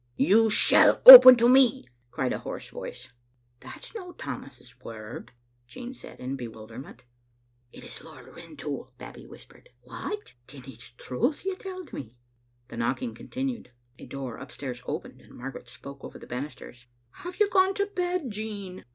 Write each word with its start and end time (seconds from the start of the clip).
"You 0.17 0.49
shall 0.49 0.99
open 1.05 1.35
to 1.35 1.47
me," 1.47 1.85
cried 2.09 2.33
a 2.33 2.39
hoarse 2.39 2.71
voice. 2.71 3.11
"That's 3.59 3.93
no 3.93 4.13
Tammas* 4.13 4.73
word," 4.83 5.31
Jean 5.67 5.93
said 5.93 6.19
in 6.19 6.35
bewilder 6.37 6.79
ment. 6.79 7.03
"It 7.71 7.83
is 7.83 8.01
Lord 8.01 8.25
Rintoul," 8.35 8.93
Babbie 8.97 9.27
whispered." 9.27 9.69
What? 9.81 10.33
Then 10.47 10.63
it's 10.65 10.89
truth 10.89 11.45
you 11.45 11.55
telled 11.55 11.93
me." 11.93 12.15
The 12.69 12.77
knocking 12.77 13.13
continued; 13.13 13.73
a 13.99 14.07
door 14.07 14.37
upstairs 14.37 14.81
opened, 14.87 15.21
and 15.21 15.37
Margaret 15.37 15.69
spoke 15.69 16.03
over 16.03 16.17
the 16.17 16.25
banisters." 16.25 16.87
Have 17.23 17.39
you 17.39 17.47
gone 17.51 17.75
to 17.75 17.85
bed, 17.85 18.31
Jean? 18.31 18.83